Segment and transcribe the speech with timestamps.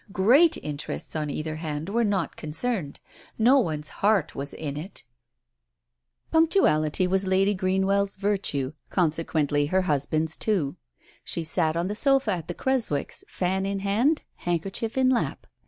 [0.11, 2.99] Great interests on either hand were not concerned.
[3.37, 5.03] No one's heart was in it.
[6.31, 10.75] Punctuality was Lady Greenwell 's virtue— conse quently her husband's too.
[11.23, 15.45] She sat on the sofa at the Creswicks', fan in hand, handkerchief in lap.